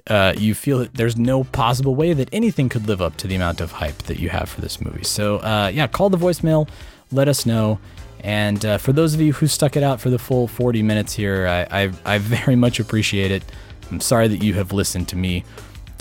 [0.08, 3.36] uh, you feel that there's no possible way that anything could live up to the
[3.36, 5.04] amount of hype that you have for this movie.
[5.04, 6.68] So, uh, yeah, call the voicemail,
[7.12, 7.80] let us know.
[8.24, 11.14] And uh, for those of you who stuck it out for the full 40 minutes
[11.14, 13.43] here, I, I, I very much appreciate it.
[13.89, 15.43] I'm sorry that you have listened to me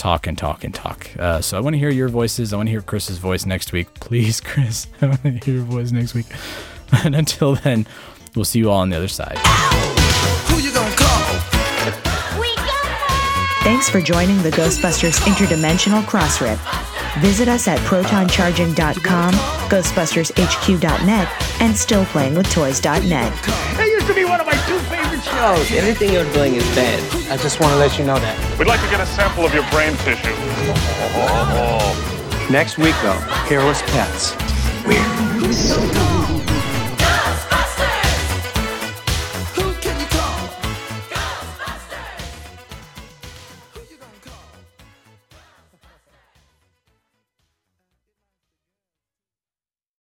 [0.00, 1.10] talk and talk and talk.
[1.18, 2.52] Uh, so I want to hear your voices.
[2.52, 3.92] I want to hear Chris's voice next week.
[4.00, 6.26] Please, Chris, I want to hear your voice next week.
[7.04, 7.86] And until then,
[8.34, 9.38] we'll see you all on the other side.
[13.62, 16.58] Thanks for joining the Ghostbusters Interdimensional Crossrip.
[17.20, 19.34] Visit us at protoncharging.com,
[19.70, 21.28] ghostbustershq.net,
[21.60, 23.32] and stillplayingwithtoys.net.
[23.76, 24.54] That used to be one of my
[25.40, 25.72] two favorite shows.
[25.72, 27.00] Anything you're doing is bad.
[27.30, 28.58] I just want to let you know that.
[28.58, 30.34] We'd like to get a sample of your brain tissue.
[32.50, 34.34] Next week, though, hairless pets.
[34.86, 36.19] Weird.